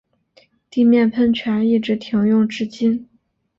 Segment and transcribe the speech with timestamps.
[0.71, 3.07] 地面喷泉一直停用至今。